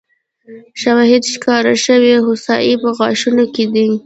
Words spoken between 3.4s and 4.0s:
کې دي.